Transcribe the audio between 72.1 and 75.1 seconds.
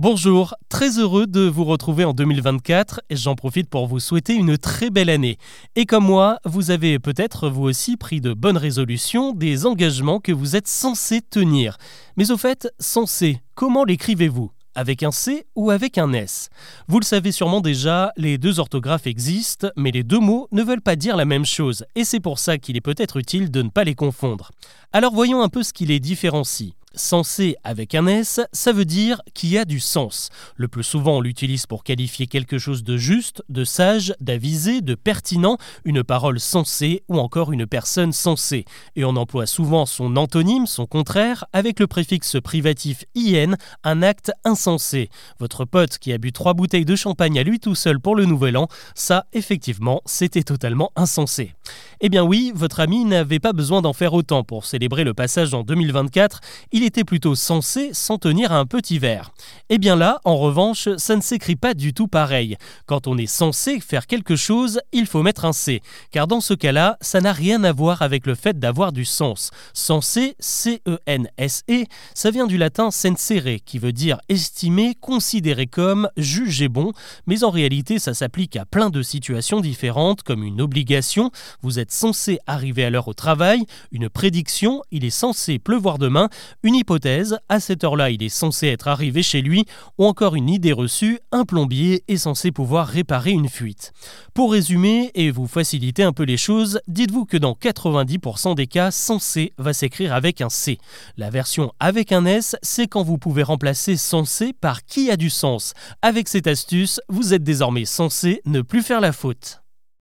ça vient du latin sensere, qui veut dire estimer,